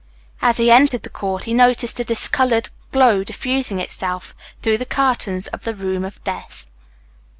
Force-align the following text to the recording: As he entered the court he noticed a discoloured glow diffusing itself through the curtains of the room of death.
As 0.41 0.57
he 0.57 0.71
entered 0.71 1.03
the 1.03 1.11
court 1.11 1.43
he 1.43 1.53
noticed 1.53 1.99
a 1.99 2.03
discoloured 2.03 2.69
glow 2.91 3.23
diffusing 3.23 3.79
itself 3.79 4.33
through 4.63 4.79
the 4.79 4.83
curtains 4.87 5.45
of 5.49 5.63
the 5.63 5.75
room 5.75 6.03
of 6.03 6.23
death. 6.23 6.65